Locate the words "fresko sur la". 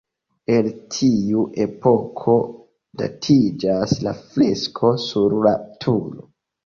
4.23-5.53